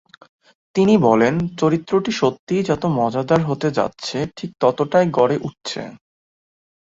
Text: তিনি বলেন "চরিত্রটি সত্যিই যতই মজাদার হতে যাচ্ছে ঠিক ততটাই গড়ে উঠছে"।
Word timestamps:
তিনি 0.75 0.93
বলেন 1.07 1.33
"চরিত্রটি 1.59 2.11
সত্যিই 2.13 2.67
যতই 2.69 2.91
মজাদার 2.99 3.41
হতে 3.43 3.67
যাচ্ছে 3.77 4.17
ঠিক 4.37 4.49
ততটাই 4.61 5.05
গড়ে 5.17 5.37
উঠছে"। 5.41 5.81